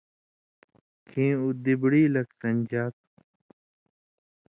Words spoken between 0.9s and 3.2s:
کھیں اُو دِبڑی لک سݩدژا تُھو